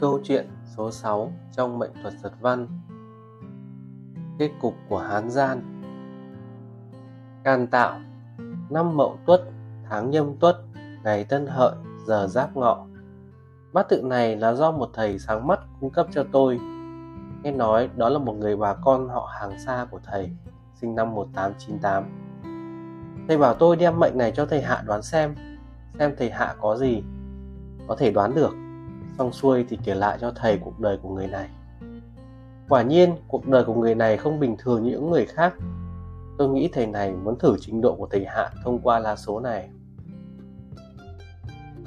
[0.00, 2.66] Câu chuyện số 6 trong mệnh thuật giật văn.
[4.38, 5.82] Kết cục của Hán Gian.
[7.44, 8.00] Can tạo
[8.70, 9.40] Năm Mậu Tuất,
[9.88, 10.56] tháng Nhâm Tuất,
[11.04, 11.74] ngày Tân Hợi,
[12.06, 12.86] giờ Giáp Ngọ.
[13.72, 16.60] Bát tự này là do một thầy sáng mắt cung cấp cho tôi.
[17.42, 20.30] Nghe nói đó là một người bà con họ hàng xa của thầy
[20.80, 22.04] Sinh năm 1898
[23.28, 25.34] Thầy bảo tôi đem mệnh này cho thầy Hạ đoán xem
[25.98, 27.02] Xem thầy Hạ có gì.
[27.88, 28.59] Có thể đoán được
[29.20, 31.48] xong xuôi thì kể lại cho thầy cuộc đời của người này.
[32.68, 35.54] Quả nhiên, cuộc đời của người này không bình thường như những người khác.
[36.38, 39.40] Tôi nghĩ thầy này muốn thử trình độ của thầy hạ thông qua lá số
[39.40, 39.70] này.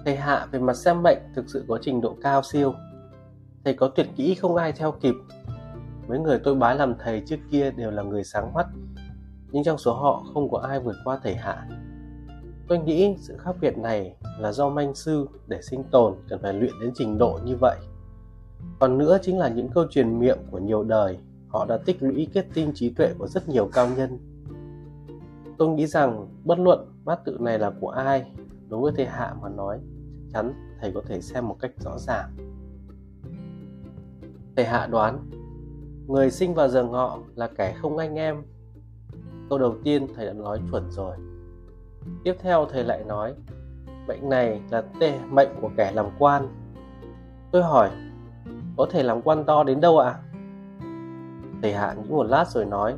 [0.05, 2.73] Thầy hạ, về mặt xem mệnh thực sự có trình độ cao siêu.
[3.65, 5.15] Thầy có tuyệt kỹ không ai theo kịp.
[6.07, 8.67] Mấy người tôi bái làm thầy trước kia đều là người sáng mắt.
[9.51, 11.67] Nhưng trong số họ không có ai vượt qua thầy hạ
[12.67, 16.53] tôi nghĩ sự khác biệt này là do manh sư để sinh tồn cần phải
[16.53, 17.77] luyện đến trình độ như vậy.
[18.79, 22.27] Còn nữa chính là những câu truyền miệng của nhiều đời, họ đã tích lũy
[22.33, 24.17] kết tinh trí tuệ của rất nhiều cao nhân.
[25.57, 28.31] Tôi nghĩ rằng bất luận bát tự này là của ai,
[28.69, 29.79] đối với thầy hạ mà nói,
[30.17, 32.29] chắc chắn thầy có thể xem một cách rõ ràng.
[34.55, 35.29] Thầy hạ đoán,
[36.07, 38.43] người sinh vào giờ ngọ là kẻ không anh em.
[39.49, 41.15] Câu đầu tiên thầy đã nói chuẩn rồi
[42.23, 43.33] tiếp theo thầy lại nói,
[44.07, 46.47] bệnh này là tệ mệnh của kẻ làm quan.
[47.51, 47.89] Tôi hỏi,
[48.77, 50.09] có thể làm quan to đến đâu ạ?
[50.09, 50.19] À?
[51.63, 52.95] thầy hạ nghĩ một lát rồi nói,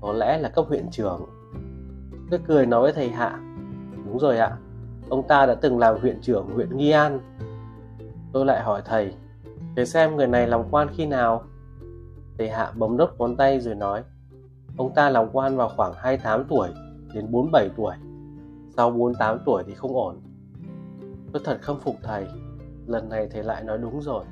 [0.00, 1.26] có lẽ là cấp huyện trưởng.
[2.30, 3.40] Tôi cười nói với thầy hạ,
[4.04, 4.56] đúng rồi ạ,
[5.08, 7.20] ông ta đã từng làm huyện trưởng huyện nghi an.
[8.32, 9.14] Tôi lại hỏi thầy
[9.76, 11.42] thầy xem người này làm quan khi nào?
[12.38, 14.02] Thầy hạ bấm đốt ngón tay rồi nói,
[14.76, 16.68] ông ta làm quan vào khoảng 28 tuổi
[17.14, 17.94] đến 47 tuổi
[18.76, 20.20] sau 48 tuổi thì không ổn.
[21.32, 22.26] Tôi thật khâm phục thầy.
[22.86, 24.24] Lần này thầy lại nói đúng rồi.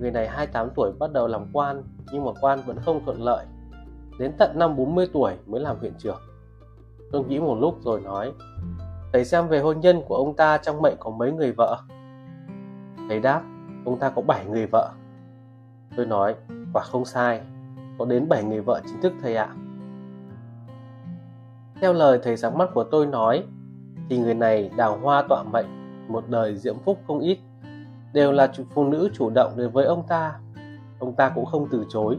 [0.00, 1.82] Người này 28 tuổi bắt đầu làm quan,
[2.12, 3.46] Nhưng mà quan vẫn không thuận lợi.
[4.18, 6.20] Đến tận năm 40 tuổi mới làm huyện trưởng.
[7.12, 8.32] Tôi nghĩ một lúc rồi nói,
[9.12, 11.78] Thầy xem về hôn nhân của ông ta trong mệnh có mấy người vợ?
[13.08, 13.42] Thầy đáp,
[13.84, 14.90] Ông ta có 7 người vợ.
[15.96, 16.34] Tôi nói,
[16.72, 17.40] quả không sai.
[17.98, 19.48] Có đến 7 người vợ chính thức thầy ạ.
[21.82, 23.44] Theo lời thầy sáng mắt của tôi nói,
[24.08, 25.66] Thì người này đào hoa tọa mệnh,
[26.08, 27.38] một đời diễm phúc không ít,
[28.12, 30.34] đều là phụ nữ chủ động đến với ông ta.
[30.98, 32.18] Ông ta cũng không từ chối,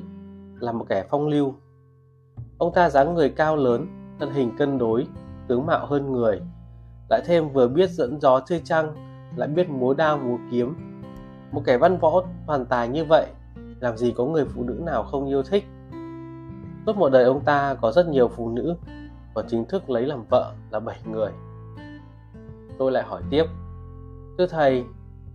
[0.59, 1.53] là một kẻ phong lưu.
[2.57, 3.87] Ông ta dáng người cao lớn,
[4.19, 5.07] thân hình cân đối,
[5.47, 6.41] tướng mạo hơn người,
[7.09, 8.95] lại thêm vừa biết dẫn gió chơi trăng
[9.35, 10.75] lại biết múa đao múa kiếm.
[11.51, 13.25] Một kẻ văn võ hoàn tài như vậy,
[13.79, 15.63] làm gì có người phụ nữ nào không yêu thích.
[16.85, 18.75] Suốt một đời ông ta có rất nhiều phụ nữ
[19.33, 21.31] và chính thức lấy làm vợ là bảy người
[22.77, 23.45] tôi lại hỏi tiếp
[24.37, 24.83] Thưa thầy,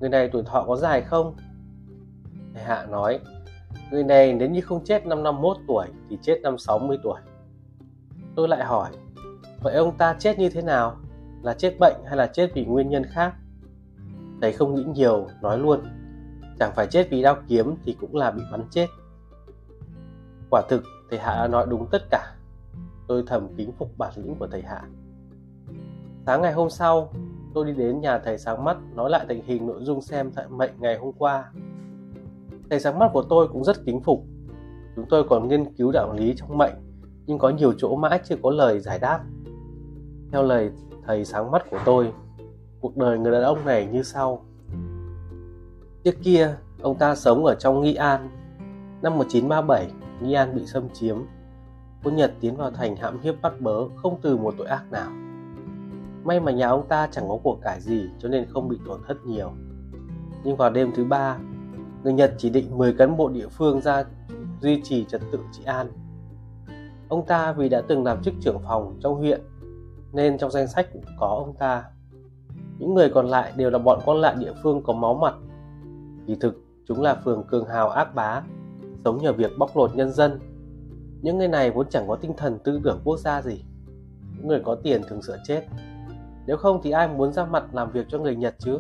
[0.01, 1.37] người này tuổi thọ có dài không?
[2.55, 3.21] Thầy Hạ nói,
[3.91, 7.21] người này nếu như không chết năm 51 tuổi thì chết năm 60 tuổi.
[8.37, 8.91] Tôi lại hỏi,
[9.63, 10.97] vậy ông ta chết như thế nào?
[11.43, 13.35] Là chết bệnh hay là chết vì nguyên nhân khác?
[14.43, 15.81] Thầy không nghĩ nhiều, nói luôn,
[16.59, 18.87] chẳng phải chết vì đao kiếm thì cũng là bị bắn chết.
[20.51, 22.35] Quả thực, thầy Hạ đã nói đúng tất cả.
[23.09, 24.83] Tôi thầm kính phục bản lĩnh của thầy Hạ.
[26.27, 27.13] Sáng ngày hôm sau,
[27.55, 30.73] tôi đi đến nhà thầy sáng mắt nói lại tình hình nội dung xem mệnh
[30.79, 31.53] ngày hôm qua.
[32.71, 34.25] Thầy sáng mắt của tôi cũng rất kính phục.
[34.97, 36.75] Chúng tôi còn nghiên cứu đạo lý trong mệnh,
[37.27, 39.21] nhưng có nhiều chỗ mãi chưa có lời giải đáp.
[40.33, 40.71] Theo lời
[41.07, 42.13] thầy sáng mắt của tôi,
[42.81, 44.45] cuộc đời người đàn ông này như sau.
[46.05, 48.31] Trước kia, ông ta sống ở trong Nghi An.
[49.03, 49.91] Năm 1937,
[50.23, 51.19] Nghi An bị xâm chiếm.
[52.05, 55.11] Quân Nhật tiến vào thành hãm hiếp bắt bớ không từ một tội ác nào
[56.25, 59.01] May mà nhà ông ta chẳng có của cải gì cho nên không bị tổn
[59.07, 59.53] thất nhiều.
[60.45, 61.39] Nhưng vào đêm thứ ba,
[62.05, 64.05] người Nhật chỉ định 10 cán bộ địa phương ra
[64.61, 65.87] duy trì trật tự trị an.
[67.09, 69.41] Ông ta vì đã từng làm chức trưởng phòng trong huyện
[70.13, 71.85] nên trong danh sách cũng có ông ta.
[72.79, 75.35] Những người còn lại đều là bọn con lại địa phương có máu mặt.
[76.27, 76.55] Kỳ thực,
[76.89, 78.43] chúng là phường cường hào ác bá,
[79.05, 80.39] sống nhờ việc bóc lột nhân dân.
[81.23, 83.65] Những người này vốn chẳng có tinh thần tư tưởng quốc gia gì.
[84.37, 85.65] Những người có tiền thường sợ chết
[86.49, 88.79] nếu không thì ai muốn ra mặt làm việc cho người Nhật chứ?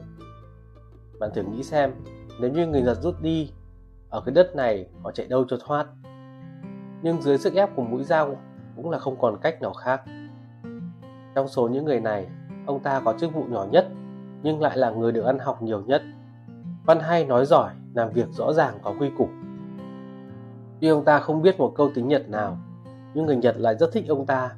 [1.20, 1.92] Bạn thử nghĩ xem,
[2.40, 3.52] nếu như người Nhật rút đi,
[4.10, 5.86] ở cái đất này họ chạy đâu cho thoát.
[7.02, 8.36] Nhưng dưới sức ép của mũi dao
[8.76, 10.02] cũng là không còn cách nào khác.
[11.34, 12.26] Trong số những người này,
[12.66, 13.88] ông ta có chức vụ nhỏ nhất
[14.42, 16.02] nhưng lại là người được ăn học nhiều nhất.
[16.86, 19.28] Văn hay nói giỏi, làm việc rõ ràng có quy củ.
[20.80, 22.58] Tuy ông ta không biết một câu tiếng Nhật nào,
[23.14, 24.50] nhưng người Nhật lại rất thích ông ta.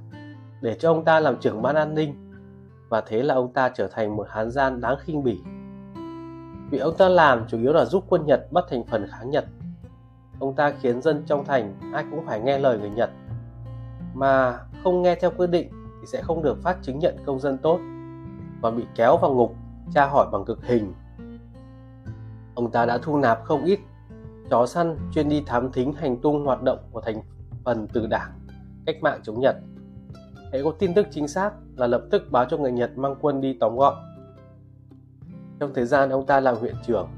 [0.61, 2.33] Để cho ông ta làm trưởng ban an ninh
[2.89, 5.41] và thế là ông ta trở thành một hán gian đáng khinh bỉ.
[6.71, 9.45] Việc ông ta làm chủ yếu là giúp quân Nhật bắt thành phần kháng Nhật.
[10.39, 13.11] Ông ta khiến dân trong thành ai cũng phải nghe lời người Nhật,
[14.15, 15.69] mà không nghe theo quyết định
[16.01, 17.81] thì sẽ không được phát chứng nhận công dân tốt
[18.61, 19.55] và bị kéo vào ngục
[19.95, 20.95] tra hỏi bằng cực hình.
[22.55, 23.81] Ông ta đã thu nạp không ít
[24.51, 27.23] chó săn chuyên đi thám thính hành tung hoạt động của thành
[27.65, 28.31] phần từ đảng
[28.87, 29.57] cách mạng chống Nhật.
[30.53, 33.41] Hãy có tin tức chính xác là lập tức báo cho người Nhật mang quân
[33.41, 33.95] đi tóm gọn.
[35.61, 37.09] Trong thời gian ông ta làm huyện trưởng,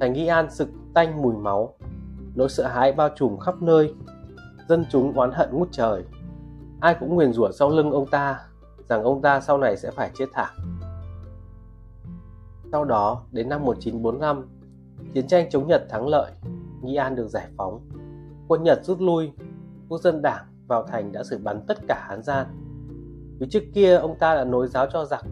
[0.00, 1.74] thành Nghi An sực tanh mùi máu,
[2.34, 3.94] nỗi sợ hãi bao trùm khắp nơi,
[4.68, 6.04] dân chúng oán hận ngút trời.
[6.80, 8.40] Ai cũng nguyền rủa sau lưng ông ta
[8.88, 10.54] rằng ông ta sau này sẽ phải chết thảm.
[12.72, 14.48] Sau đó, đến năm 1945,
[15.14, 16.32] chiến tranh chống Nhật thắng lợi,
[16.82, 17.80] Nghi An được giải phóng.
[18.48, 19.32] Quân Nhật rút lui,
[19.88, 22.46] quốc dân đảng vào thành đã xử bắn tất cả Hán gian.
[23.38, 25.24] Vì trước kia ông ta đã nối giáo cho giặc,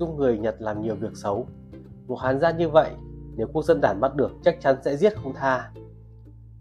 [0.00, 1.46] giúp người Nhật làm nhiều việc xấu.
[2.06, 2.90] Một Hán gian như vậy,
[3.36, 5.70] nếu quốc dân đảng bắt được chắc chắn sẽ giết không tha.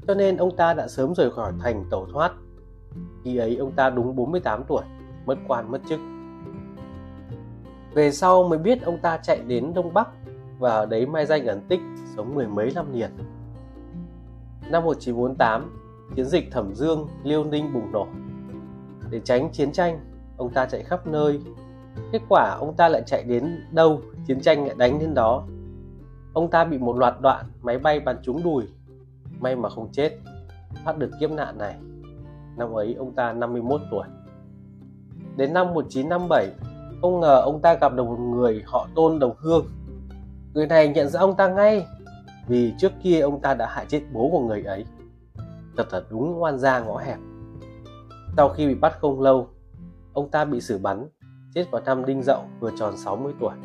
[0.08, 2.32] Cho nên ông ta đã sớm rời khỏi thành tẩu thoát.
[3.24, 4.84] Khi ấy ông ta đúng 48 tuổi,
[5.26, 6.00] mất quan mất chức.
[7.94, 10.10] Về sau mới biết ông ta chạy đến Đông Bắc
[10.60, 11.80] và ở đấy mai danh ẩn tích
[12.16, 13.12] sống mười mấy năm liền.
[14.72, 15.78] Năm 1948,
[16.16, 18.08] chiến dịch Thẩm Dương, Liêu Ninh bùng nổ.
[19.10, 20.00] Để tránh chiến tranh,
[20.38, 21.40] ông ta chạy khắp nơi.
[22.12, 25.44] Kết quả ông ta lại chạy đến đâu, chiến tranh lại đánh đến đó.
[26.34, 28.64] Ông ta bị một loạt đoạn máy bay bắn trúng đùi.
[29.40, 30.20] May mà không chết,
[30.84, 31.76] thoát được kiếp nạn này.
[32.58, 34.08] Năm ấy ông ta 51 tuổi.
[35.38, 36.50] Đến năm 1957,
[37.02, 39.66] không ngờ ông ta gặp được một người họ tôn đồng hương.
[40.54, 41.86] Người này nhận ra ông ta ngay
[42.48, 44.86] vì trước kia ông ta đã hại chết bố của người ấy.
[45.78, 47.20] Thật là đúng oan gia ngõ hẹp.
[48.38, 49.50] Sau khi bị bắt không lâu,
[50.14, 51.08] ông ta bị xử bắn,
[51.54, 53.56] chết vào năm Đinh Dậu vừa tròn 60 tuổi.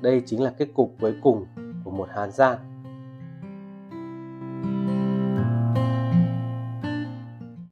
[0.00, 1.46] Đây chính là kết cục cuối cùng
[1.84, 2.58] của một Hán gian.